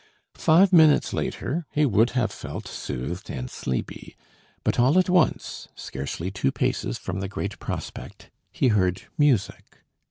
[0.39, 4.17] Five minutes later he would have felt soothed and sleepy.
[4.63, 9.83] But all at once, scarcely two paces from the Great Prospect, he heard music.